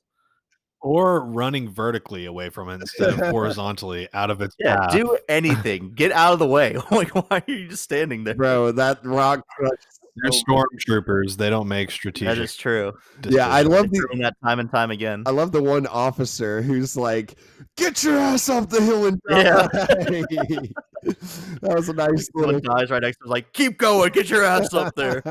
[0.87, 4.91] Or running vertically away from it instead of horizontally out of its Yeah, path.
[4.91, 5.91] do anything.
[5.93, 6.77] Get out of the way.
[6.91, 8.35] like, why are you just standing there?
[8.35, 9.73] bro, that rock crushed.
[10.19, 11.37] They're stormtroopers.
[11.37, 12.35] They don't make strategic.
[12.35, 12.93] That is true.
[13.29, 15.21] Yeah, I love They've the that time and time again.
[15.27, 17.35] I love the one officer who's like,
[17.75, 19.67] "Get your ass off the hill and Yeah.
[19.67, 20.25] die."
[21.03, 22.75] that was a nice Someone little.
[22.75, 25.21] dies right next to him, like, keep going, get your ass up there.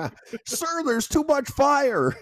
[0.47, 2.15] Sir, there's too much fire.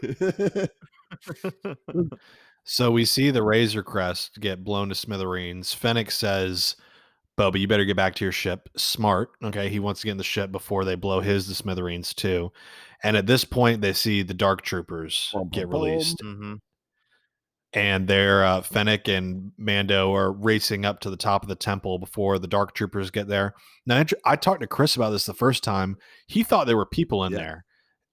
[2.64, 5.74] So we see the Razor Crest get blown to smithereens.
[5.74, 6.76] Fennec says,
[7.38, 8.68] Boba, you better get back to your ship.
[8.76, 9.30] Smart.
[9.42, 9.68] Okay.
[9.68, 12.52] He wants to get in the ship before they blow his to smithereens, too.
[13.02, 15.82] And at this point, they see the Dark Troopers Bum, get bum, bum.
[15.82, 16.20] released.
[16.22, 16.54] hmm
[17.74, 21.98] And they're, uh, Fennec and Mando are racing up to the top of the temple
[21.98, 23.54] before the Dark Troopers get there.
[23.84, 25.98] Now, I- I talked to Chris about this the first time.
[26.28, 27.38] He thought there were people in Yeah.
[27.38, 27.64] there.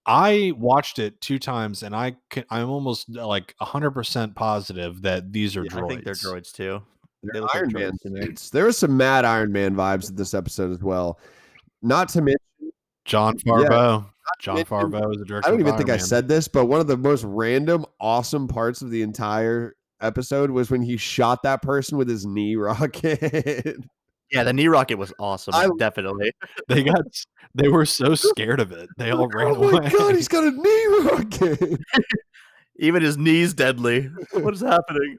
[0.06, 5.32] I watched it two times, and I can, I'm almost uh, like 100% positive that
[5.32, 5.84] these are I droids.
[5.84, 6.82] I think they're droids too.
[7.24, 8.50] They're They look like Iron Man droids to suits.
[8.50, 11.20] There was some mad Iron Man vibes in this episode as well.
[11.84, 12.38] Not to mention,
[13.06, 14.06] Jon Favreau.
[14.40, 15.48] John mention- Favreau is the director.
[15.48, 18.48] I don't of even think I said this, but one of the most random, awesome
[18.48, 23.78] parts of the entire episode was when he shot that person with his knee rocket.
[24.32, 25.54] Yeah, the knee rocket was awesome.
[25.56, 26.32] I- definitely.
[26.68, 27.02] they got.
[27.54, 28.90] They were so scared of it.
[28.98, 29.68] They all ran away.
[29.68, 31.80] oh my god, he's got a knee rocket.
[32.80, 34.10] Even his knees deadly.
[34.34, 35.18] What is happening?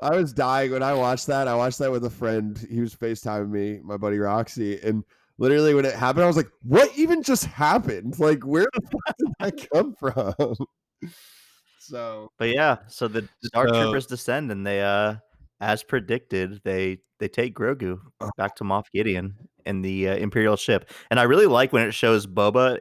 [0.00, 1.46] I was dying when I watched that.
[1.46, 2.58] I watched that with a friend.
[2.70, 4.80] He was FaceTiming me, my buddy Roxy.
[4.82, 5.04] And
[5.38, 8.18] literally when it happened, I was like, what even just happened?
[8.18, 10.56] Like, where the fuck did that come from?
[11.78, 15.16] So But yeah, so the the Dark So- Troopers descend and they uh
[15.60, 18.30] as predicted, they they take Grogu Oh.
[18.36, 20.90] back to Moff Gideon in the uh, Imperial ship.
[21.10, 22.78] And I really like when it shows Boba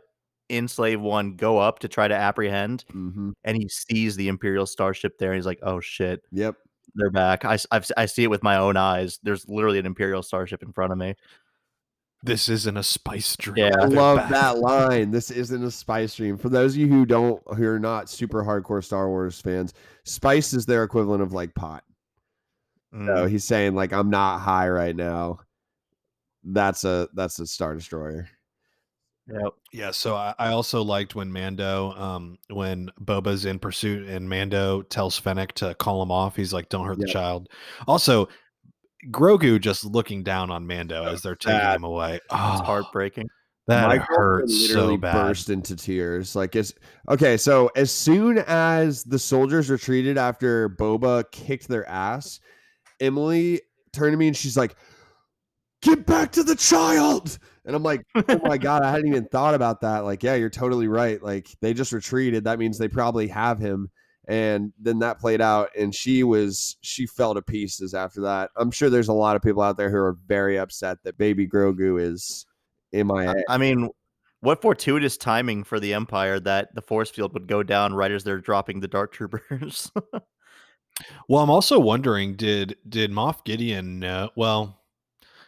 [0.50, 3.32] in Slave 1 go up to try to apprehend mhm.
[3.46, 6.56] and he sees the Imperial starship there and he's like, "Oh shit, yep.
[6.96, 9.20] they're back." I s- I've, I see it with my own eyes.
[9.24, 11.16] There's literally an Imperial starship in front of me.
[12.24, 13.68] This isn't a spice dream.
[13.68, 13.82] Yeah.
[13.82, 14.30] I love back.
[14.32, 15.12] that line.
[15.12, 16.38] This isn't a spice dream.
[16.38, 20.52] For those of you who don't who are not super hardcore Star Wars fans, spice
[20.54, 21.85] is their equivalent of like pot.
[22.96, 23.06] Mm.
[23.06, 25.40] So he's saying like I'm not high right now.
[26.44, 28.28] That's a that's a star destroyer.
[29.28, 29.54] Yep.
[29.74, 34.84] Yeah, so I, I also liked when Mando, um, when Boba's in pursuit and Mando
[34.84, 36.36] tells Fennec to call him off.
[36.36, 37.50] He's like, "Don't hurt the child."
[37.88, 38.30] Also,
[39.10, 42.20] Grogu just looking down on Mando as they're taking That- him away.
[42.30, 43.28] Oh, It's Oh, heartbreaking.
[43.68, 45.14] that My hurts girlfriend so literally bad.
[45.14, 46.36] burst into tears.
[46.36, 46.74] Like it's
[47.10, 47.36] okay.
[47.36, 52.40] So as soon as the soldiers retreated after Boba kicked their ass,
[53.00, 53.62] Emily
[53.94, 54.76] turned to me and she's like,
[55.82, 59.56] "Get back to the child!" And I'm like, "Oh my god, I hadn't even thought
[59.56, 61.22] about that." Like, yeah, you're totally right.
[61.22, 62.44] Like they just retreated.
[62.44, 63.90] That means they probably have him.
[64.28, 68.50] And then that played out, and she was she fell to pieces after that.
[68.56, 71.48] I'm sure there's a lot of people out there who are very upset that Baby
[71.48, 72.46] Grogu is
[72.92, 73.36] MIA.
[73.48, 73.90] I mean,
[74.42, 78.24] what fortuitous timing for the Empire that the force field would go down right as
[78.24, 79.92] they're dropping the Dark Troopers.
[81.28, 84.30] Well, I'm also wondering did did Moff Gideon know?
[84.36, 84.82] Well,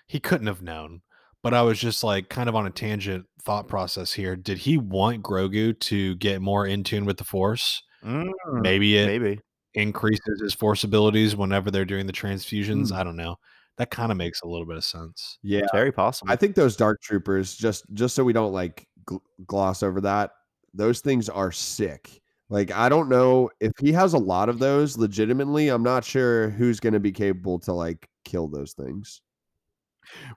[0.07, 1.01] he couldn't have known.
[1.43, 4.36] But I was just like kind of on a tangent thought process here.
[4.36, 7.83] Did he want Grogu to get more in tune with the Force?
[8.03, 8.31] Mm,
[8.62, 9.39] Maybe it Maybe.
[9.75, 12.89] increases his Force abilities whenever they're doing the transfusions.
[12.89, 12.95] Hmm.
[12.95, 13.38] I don't know.
[13.77, 15.38] That kind of makes a little bit of sense.
[15.43, 16.31] yeah, It's very possible.
[16.31, 20.31] I think those dark troopers just just so we don't like gl- gloss over that.
[20.73, 22.19] Those things are sick.
[22.49, 25.67] Like I don't know if he has a lot of those legitimately.
[25.69, 29.21] I'm not sure who's going to be capable to like kill those things.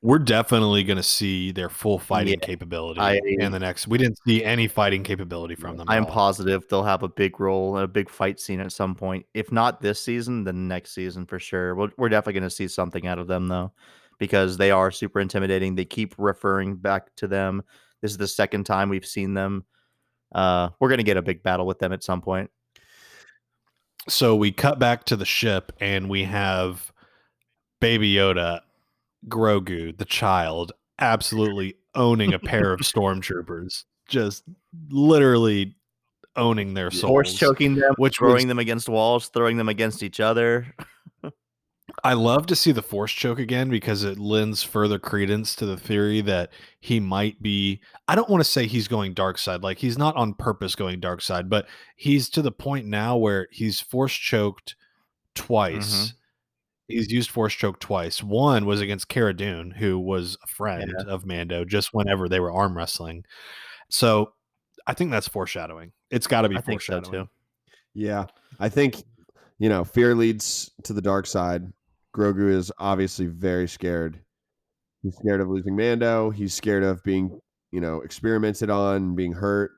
[0.03, 3.87] We're definitely going to see their full fighting Yeah, capability I- in the next.
[3.87, 5.87] We didn't see any fighting capability from them.
[5.89, 6.11] I am all.
[6.11, 9.25] positive they'll have a big role and a big fight scene at some point.
[9.33, 11.77] If not this season, then next season for sure.
[11.77, 13.73] We're, we're definitely going to see something out of them though,
[14.19, 15.77] because they are super intimidating.
[15.77, 17.63] They keep referring back to them.
[18.03, 19.65] This is the second time we've seen them.
[20.33, 22.51] Uh, we're going to get a big battle with them at some point.
[24.09, 26.93] So we cut back to the ship and we have
[27.81, 28.61] Baby Yoda,
[29.29, 34.45] Grogu, the child, absolutely owning a pair of stormtroopers, just
[34.89, 35.77] literally
[36.37, 37.11] owning their souls.
[37.11, 40.67] Force choking them, which throwing was- them against walls, throwing them against each other.
[42.03, 45.77] I love to see the force choke again because it lends further credence to the
[45.77, 47.81] theory that he might be.
[48.09, 51.01] I don't want to say he's going dark side, like he's not on purpose going
[51.01, 54.77] dark side, but he's to the point now where he's force choked
[55.35, 55.95] twice.
[55.95, 56.17] Mm-hmm.
[56.89, 58.23] He's used force choke twice.
[58.23, 62.53] One was against Cara Dune, who was a friend of Mando just whenever they were
[62.53, 63.25] arm wrestling.
[63.91, 64.33] So
[64.87, 65.93] I think that's foreshadowing.
[66.11, 67.25] It's got to be I think so foreshadowing.
[67.27, 67.31] too.
[67.95, 68.27] Yeah,
[68.59, 69.05] I think
[69.59, 71.71] you know fear leads to the dark side.
[72.15, 74.21] Grogu is obviously very scared.
[75.03, 76.31] He's scared of losing Mando.
[76.31, 77.41] He's scared of being,
[77.73, 79.71] you know, experimented on, being hurt,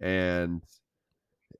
[0.00, 0.62] and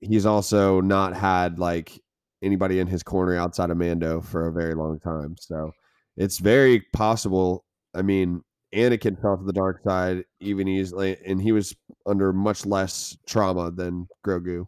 [0.00, 2.00] he's also not had like
[2.42, 5.36] anybody in his corner outside of Mando for a very long time.
[5.38, 5.72] So
[6.16, 7.64] it's very possible.
[7.94, 8.42] I mean,
[8.74, 11.74] Anakin fell to the dark side even easily, and he was
[12.06, 14.66] under much less trauma than Grogu.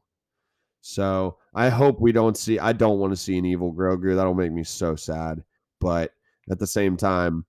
[0.81, 2.59] So I hope we don't see.
[2.59, 4.15] I don't want to see an evil Grogu.
[4.15, 5.43] That'll make me so sad.
[5.81, 6.13] But
[6.51, 7.45] at the same time,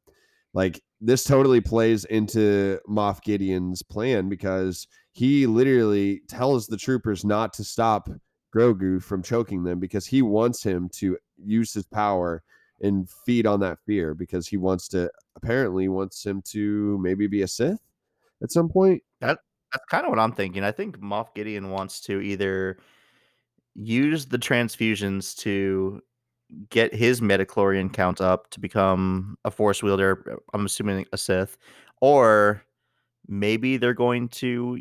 [0.54, 7.54] like this totally plays into Moff Gideon's plan because he literally tells the troopers not
[7.54, 8.10] to stop
[8.56, 12.44] Grogu from choking them because he wants him to use his power
[12.82, 17.44] and feed on that fear because he wants to apparently wants him to maybe be
[17.44, 17.82] a Sith
[18.42, 19.02] at some point.
[19.22, 19.40] That
[19.72, 20.64] that's kind of what I'm thinking.
[20.64, 22.78] I think Moff Gideon wants to either
[23.76, 26.02] use the transfusions to
[26.70, 31.58] get his midi-chlorian count up to become a force wielder, I'm assuming a Sith,
[32.02, 32.62] or
[33.28, 34.80] maybe they're going to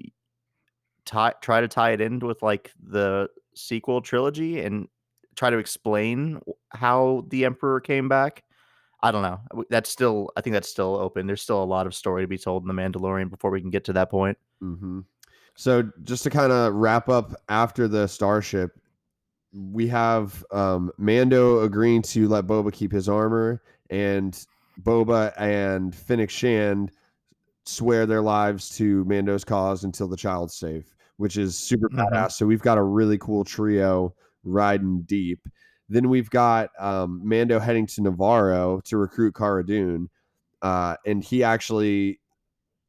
[1.05, 4.89] tie, try to tie it in with like the sequel trilogy and
[5.37, 8.43] try to explain how the emperor came back.
[9.03, 9.41] I don't know.
[9.71, 11.27] That's still I think that's still open.
[11.27, 13.71] There's still a lot of story to be told in the Mandalorian before we can
[13.71, 14.37] get to that point.
[14.63, 15.01] Mm-hmm.
[15.61, 18.81] So just to kind of wrap up after the starship,
[19.53, 24.43] we have um, Mando agreeing to let Boba keep his armor, and
[24.83, 26.93] Boba and Fennec Shand
[27.67, 32.09] swear their lives to Mando's cause until the child's safe, which is super Mhm.
[32.09, 32.33] badass.
[32.33, 35.47] So we've got a really cool trio riding deep.
[35.91, 40.09] Then we've got um, Mando heading to Navarro to recruit Cara Dune,
[40.63, 42.20] uh, and he actually.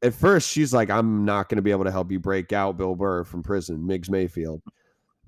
[0.02, 2.76] At first, she's like, "I'm not going to be able to help you break out
[2.76, 4.62] Bill Burr from prison, Miggs Mayfield."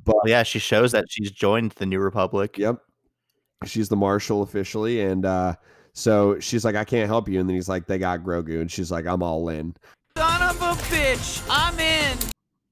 [0.04, 2.58] But Well, yeah, she shows that she's joined the New Republic.
[2.58, 2.78] Yep.
[3.64, 5.00] She's the marshal officially.
[5.00, 5.54] And uh,
[5.94, 7.40] so she's like, I can't help you.
[7.40, 8.60] And then he's like, they got Grogu.
[8.60, 9.74] And she's like, I'm all in.
[10.16, 12.18] Son of a bitch, I'm in.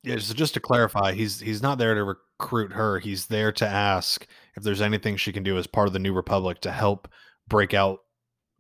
[0.05, 2.99] Yeah, so just to clarify, he's he's not there to recruit her.
[2.99, 6.13] He's there to ask if there's anything she can do as part of the New
[6.13, 7.07] Republic to help
[7.49, 8.01] break out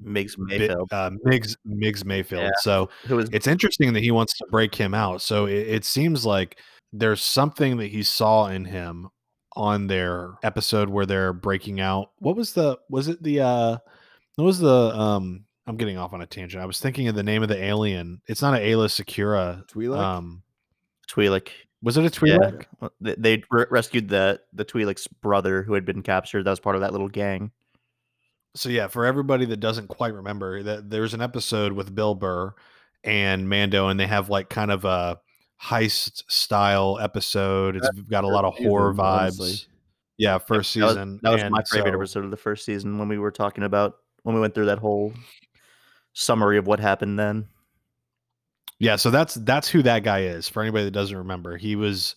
[0.04, 2.42] Miggs Bi- Mayfield, uh, Miggs Miggs Mayfield.
[2.44, 2.50] Yeah.
[2.60, 5.22] So who was it's interesting that he wants to break him out.
[5.22, 6.58] So it, it seems like
[6.92, 9.08] there's something that he saw in him
[9.54, 12.10] on their episode where they're breaking out.
[12.18, 13.78] What was the was it the uh
[14.36, 16.62] what was the um I'm getting off on a tangent.
[16.62, 18.20] I was thinking of the name of the alien.
[18.26, 19.66] It's not an Aayla Secura.
[19.68, 19.98] Twi'lek?
[19.98, 20.42] Um
[21.10, 21.48] Twi'lek.
[21.82, 22.36] was it a Yeah.
[22.38, 22.64] Twi'lek?
[22.80, 26.44] Well, They, they re- rescued the the Twi'lek's brother who had been captured.
[26.44, 27.50] That was part of that little gang.
[28.54, 32.54] So yeah, for everybody that doesn't quite remember, that there's an episode with Bill Burr
[33.04, 35.18] and Mando, and they have like kind of a
[35.62, 37.76] heist style episode.
[37.76, 39.00] It's got a lot of season, horror vibes.
[39.00, 39.54] honestly.
[40.18, 41.20] Yeah, first That was- season.
[41.22, 43.64] That was, and my favorite so- episode of the first season when we were talking
[43.64, 45.12] about when we went through that whole
[46.12, 47.46] summary of what happened then.
[48.78, 50.48] Yeah, so that's that's who that guy is.
[50.48, 52.16] For anybody that doesn't remember, he was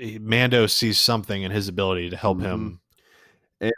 [0.00, 2.46] Mando sees something in his ability to help mm-hmm.
[2.46, 2.80] him
[3.60, 3.72] And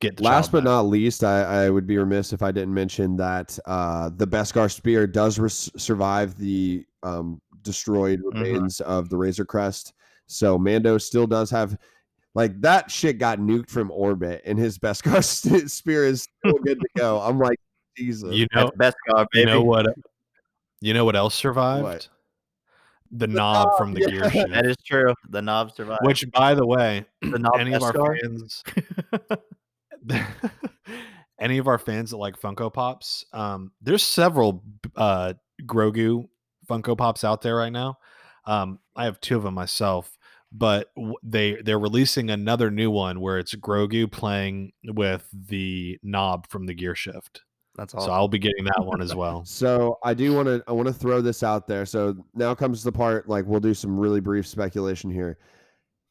[0.00, 0.64] get the Last but back.
[0.64, 4.70] not least, I, I would be remiss if I didn't mention that uh, the Beskar
[4.70, 8.38] spear does res- survive the um, destroyed Mm-hmm.
[8.42, 9.94] remains of the Razor Crest.
[10.26, 11.76] So Mando still does have,
[12.34, 16.80] like, that shit got nuked from orbit, and his Beskar st- spear is still good
[16.80, 17.20] to go.
[17.20, 17.58] I'm like,
[17.96, 18.34] Jesus.
[18.34, 19.86] You know, That's best car, you know what?
[20.80, 21.82] You know what else survived?
[21.82, 22.08] What?
[23.12, 24.50] The knob from the gear shift.
[24.52, 25.12] That is true.
[25.30, 26.04] The knob survived.
[26.04, 28.16] Which, by the way, the knob any of our Beskar?
[28.20, 28.62] fans
[31.40, 34.62] any of our fans that like funko pops um there's several
[34.96, 35.32] uh
[35.64, 36.26] grogu
[36.68, 37.96] funko pops out there right now
[38.46, 40.16] um i have two of them myself
[40.52, 40.90] but
[41.22, 46.74] they they're releasing another new one where it's grogu playing with the knob from the
[46.74, 47.42] gear shift
[47.76, 48.00] That's all.
[48.00, 50.88] so i'll be getting that one as well So I do want to I want
[50.88, 51.86] to throw this out there.
[51.86, 55.38] So now comes the part like we'll do some really brief speculation here.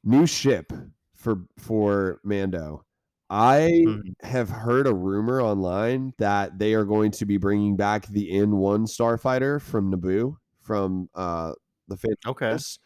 [0.03, 0.71] New ship
[1.15, 2.85] for for Mando.
[3.29, 4.13] I Mhm.
[4.21, 8.85] have heard a rumor online that they are going to be bringing back the N1
[8.85, 11.53] starfighter from Naboo from uh
[11.87, 12.45] the Phantom Okay.
[12.47, 12.79] Menace.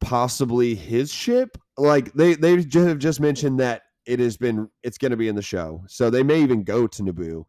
[0.00, 1.58] Possibly his ship.
[1.76, 5.28] Like they they ju- have just mentioned that it has been it's going to be
[5.28, 5.84] in the show.
[5.88, 7.44] So they may even go to Naboo.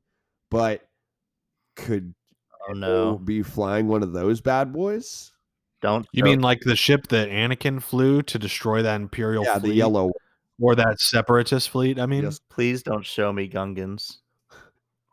[0.49, 0.81] But
[1.77, 2.13] could
[2.69, 3.17] Oh no!
[3.17, 5.31] be flying one of those bad boys?
[5.81, 9.57] Don't you show- mean like the ship that anakin flew to destroy that imperial yeah,
[9.59, 10.11] fleet the yellow.
[10.61, 12.39] Or that separatist fleet i mean Yes.
[12.49, 14.17] please don't show me Gungans.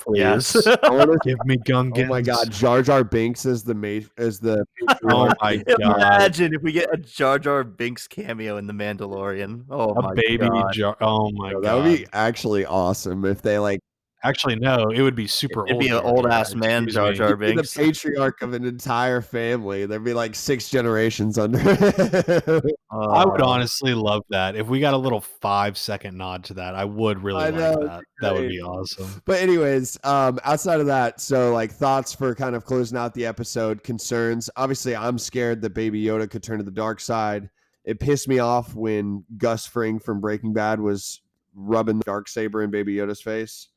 [0.01, 0.19] Please.
[0.21, 0.65] Yes.
[0.65, 4.39] I wanna- give me gungans oh my god, Jar Jar Binks as the ma- as
[4.39, 4.65] the
[5.11, 5.37] oh patriarch.
[5.43, 9.65] my god Imagine if we get a Jar Jar Binks cameo in the Mandalorian.
[9.69, 10.73] Oh a my baby god!
[10.73, 10.97] jar.
[11.01, 13.81] Oh my Yo, god, that would be actually awesome if they like
[14.25, 15.81] Actually, no, it would be super It'd old.
[15.81, 17.13] be an Jar Jar, old-ass man Jar.
[17.13, 19.87] Jar He'd the patriarch of an entire family.
[19.87, 21.59] There'd be like six generations under.
[22.91, 24.57] I would Uh, honestly love that.
[24.57, 27.55] If we got a little five second nod to that, I would really I like
[27.55, 28.03] know, it'd that.
[28.21, 29.23] That would be awesome.
[29.25, 33.25] But anyways, um, outside of that, so like thoughts for kind of closing out the
[33.27, 34.51] episode, concerns.
[34.57, 37.49] Obviously, I'm scared that Baby Yoda could turn to the dark side.
[37.85, 41.21] It pissed me off when Gus Fring from Breaking Bad was
[41.55, 43.69] rubbing the dark saber in Baby Yoda's face.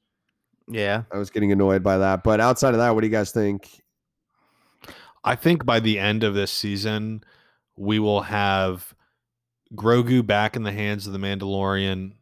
[0.72, 1.04] Yeah.
[1.12, 2.24] I was getting annoyed by that.
[2.24, 3.82] But outside of that, what do you guys think?
[5.24, 7.24] I think by the end of this season,
[7.76, 8.94] we will have
[9.76, 12.14] Grogu back in the hands of the Mandalorian,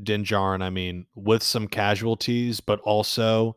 [0.00, 3.56] Din Djarin, I mean, with some casualties, but also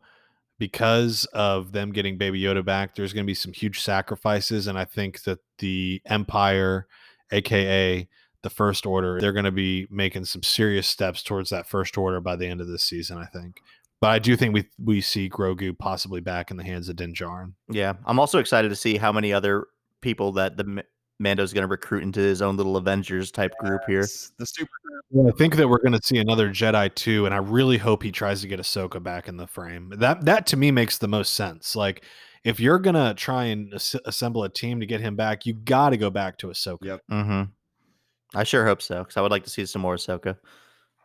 [0.58, 4.66] because of them getting Baby Yoda back, there's going to be some huge sacrifices.
[4.66, 6.86] And I think that the Empire,
[7.30, 8.08] aka
[8.42, 12.20] the First Order, they're going to be making some serious steps towards that First Order
[12.20, 13.60] by the end of this season, I think.
[14.00, 17.12] But I do think we we see Grogu possibly back in the hands of Din
[17.12, 17.52] Djarin.
[17.68, 17.94] Yeah.
[18.06, 19.66] I'm also excited to see how many other
[20.00, 20.82] people that the M-
[21.18, 24.06] Mando's going to recruit into his own little Avengers type group here.
[24.38, 24.70] The super
[25.28, 28.12] I think that we're going to see another Jedi too, and I really hope he
[28.12, 29.92] tries to get Ahsoka back in the frame.
[29.96, 31.76] That that to me makes the most sense.
[31.76, 32.04] Like,
[32.44, 35.90] if you're gonna try and as- assemble a team to get him back, you got
[35.90, 36.78] to go back to Ahsoka.
[36.82, 37.00] Yep.
[37.10, 37.42] Mm-hmm.
[38.38, 40.36] I sure hope so because I would like to see some more Ahsoka.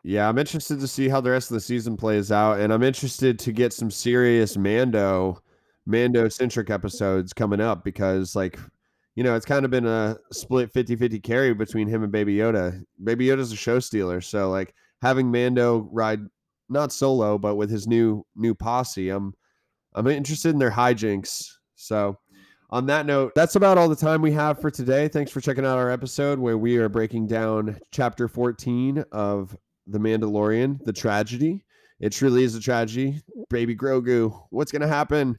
[0.07, 2.83] Yeah, I'm interested to see how the rest of the season plays out, and I'm
[2.83, 5.41] interested to get some serious Mando,
[5.87, 8.59] Mando centric episodes coming up because, like,
[9.15, 12.35] you know, it's kind of been a split 50 50 carry between him and Baby
[12.35, 12.83] Yoda.
[13.03, 16.19] Baby Yoda's a show stealer, so like having Mando ride
[16.69, 19.33] not solo but with his new new posse, I'm
[19.95, 21.49] I'm interested in their hijinks.
[21.75, 22.17] So.
[22.71, 25.07] On that note, that's about all the time we have for today.
[25.07, 29.55] Thanks for checking out our episode where we are breaking down chapter 14 of
[29.87, 31.63] the Mandalorian, the tragedy.
[31.99, 33.21] It truly is a tragedy.
[33.49, 35.37] Baby Grogu, what's going to happen?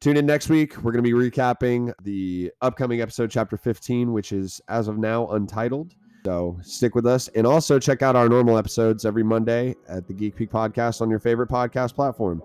[0.00, 0.76] Tune in next week.
[0.78, 5.28] We're going to be recapping the upcoming episode, chapter 15, which is as of now
[5.28, 5.94] untitled.
[6.24, 10.12] So stick with us and also check out our normal episodes every Monday at the
[10.12, 12.42] Geek Peak Podcast on your favorite podcast platform.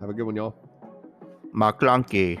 [0.00, 0.54] Have a good one, y'all.
[1.54, 2.40] McClunky.